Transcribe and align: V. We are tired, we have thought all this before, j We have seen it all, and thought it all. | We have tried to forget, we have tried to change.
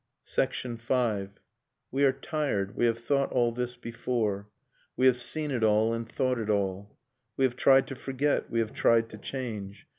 V. 0.25 1.27
We 1.91 2.03
are 2.05 2.11
tired, 2.11 2.75
we 2.75 2.85
have 2.87 2.97
thought 2.97 3.31
all 3.31 3.51
this 3.51 3.77
before, 3.77 4.41
j 4.41 4.45
We 4.97 5.05
have 5.05 5.21
seen 5.21 5.51
it 5.51 5.63
all, 5.63 5.93
and 5.93 6.09
thought 6.09 6.39
it 6.39 6.49
all. 6.49 6.97
| 7.17 7.37
We 7.37 7.45
have 7.45 7.55
tried 7.55 7.85
to 7.89 7.95
forget, 7.95 8.49
we 8.49 8.61
have 8.61 8.73
tried 8.73 9.09
to 9.09 9.19
change. 9.19 9.87